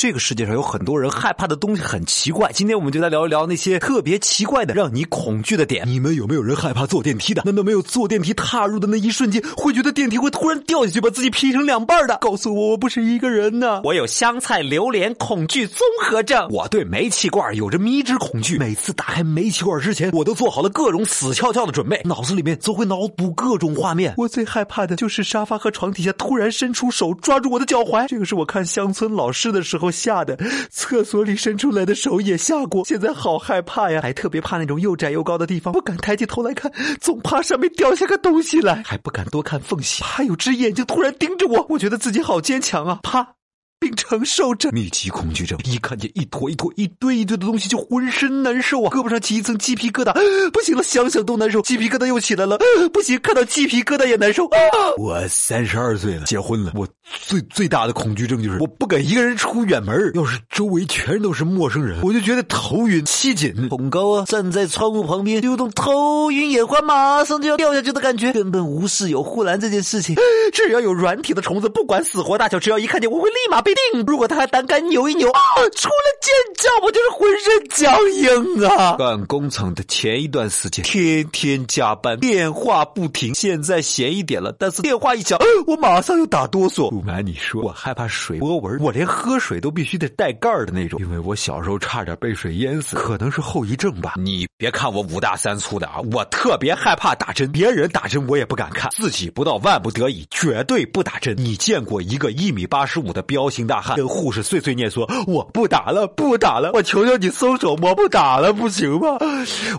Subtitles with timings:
[0.00, 5.82] 这个世界上有很多人害怕的东西很奇怪，今天我们就来聊一聊那些特别奇怪的让你恐惧的点。
[5.88, 7.42] 你们有没有人害怕坐电梯的？
[7.44, 12.16] 难道没有坐电梯踏入的那一瞬间会觉得电梯会突然掉下去把自己劈成两半的？
[12.20, 13.80] 告诉我，我不是一个人呢。
[13.82, 18.56] 我有香菜榴莲恐惧综合症，我对煤气罐有着迷之恐惧。
[18.56, 24.14] 每次打开煤气罐之前，我都做好了各种死翘翘的准备，脑子里面总会脑补各种画面。
[24.16, 30.38] 我最害怕的就是沙发和床底下突然伸出手抓住我的脚踝，这个是我看乡村老师的时候我吓得。
[30.70, 34.00] 厕所里伸出来的手也吓过，现在好害怕呀！
[34.02, 36.70] 还特别怕那种又窄又高的地方，不敢抬起头来看，
[37.00, 41.66] 总怕上面掉下个东西来，还不敢多看缝隙，怕有只眼睛突然盯着我。
[41.70, 43.37] 我觉得自己好坚强啊，啪。
[43.80, 50.12] 并承受着密集恐惧症，一看见一坨一坨、一堆一堆的东西就浑身难受啊，胳膊上起一层鸡皮疙瘩，
[50.50, 52.58] 不行了，想想都难受，鸡皮疙瘩又起来了，
[52.92, 54.46] 不行，看到鸡皮疙瘩也难受。
[54.46, 54.58] 啊
[54.96, 63.68] 我三十二岁了，结婚了，我最最大的恐惧症就是我不敢一个人出远门，要是周围全都是陌生人，我就觉得头晕气紧。
[63.68, 70.16] 恐高啊，站在窗户旁边，有种头晕眼花，马上就要掉下去的感觉，根本无视有护栏这件事情。
[70.52, 73.62] 只要有软体的虫子，不管死活大小，只要一看见，我会立马。
[73.68, 75.40] 必定，如果他还胆敢扭一扭，啊，
[75.76, 78.96] 除了尖叫，我就是浑身僵硬啊！
[78.96, 83.34] 干工程的前一段时间，天天加班，电话不停。
[83.34, 86.88] 现在闲一点了，但是电话一响，我马上又打哆嗦。
[86.90, 94.14] 不瞒你说，我害怕水波纹，我连喝水都必须得带盖儿的那种，因为我小时候差点被水淹死，可能是后遗症吧。
[94.16, 101.36] 你别看我五大三粗的啊，我特别害怕打针，别人打针我也不敢看，自己不到万不得已绝对不打针。
[101.36, 103.57] 你见过一个一米八十五的彪形？
[103.66, 109.18] 大汉跟护士碎碎念说：“我不打了，不打了，我求求你松手，我不打了，不行吗？”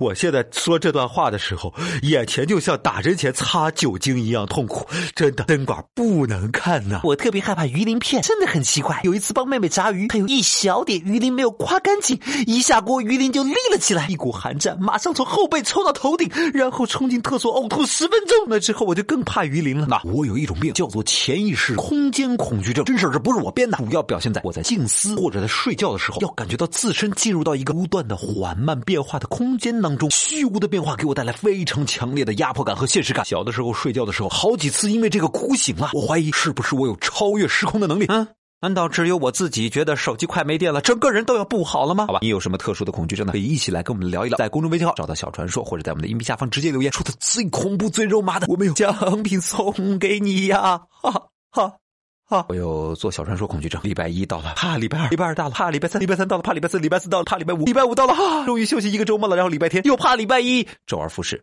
[0.00, 7.00] 我现在说这段话的时候，眼前就像打针前擦酒精一样痛苦，真的，针管不能看呐。
[7.04, 9.00] 我特别害怕鱼鳞片，真的很奇怪。
[9.04, 18.36] 有一次帮妹妹炸鱼，她有一小点鱼鳞没有刮干净，一下锅鱼鳞就立了起来，一股寒战马上从后背抽到头顶，然后冲进厕所呕吐十分钟。
[18.48, 19.86] 那之后我就更怕鱼鳞了。
[19.88, 23.67] 那我有一种病叫做潜意识空间恐惧症，真事这不是我编。
[23.72, 33.24] 主要表现在我在静思或者在睡觉的时候，要感觉到自身进入到一个不断的缓慢变化的空间当中，虚无的变化给我带来非常强烈的压迫感和现实感。
[33.24, 35.90] 小的时候睡觉的时候，好几次因为这个哭醒了。
[35.92, 38.06] 我怀疑是不是我有超越时空的能力？
[38.08, 38.26] 嗯，
[38.60, 42.06] 难道只有我自己觉得手机快没电了，整个人都要不好了吗？
[42.06, 43.32] 好吧，你有什么特殊的恐惧症呢？
[43.32, 50.82] 可以一起来跟我们聊一聊，在公众微信号找到小传说，或者在我们的音频下方直接留言，说的最恐怖、最肉麻的，我们有奖品送给你呀！
[50.90, 51.76] 哈哈。
[52.28, 53.80] 啊，我有做小传说恐惧症。
[53.82, 59.36] 礼拜一到了，怕礼拜二；礼拜二到了，怕礼拜三；礼拜三到了，怕礼拜四；礼拜四到了，怕礼拜五；礼拜五到了，哈，终于休息一个周末了。
[59.36, 61.42] 然后礼拜天又怕礼拜一，周而复始。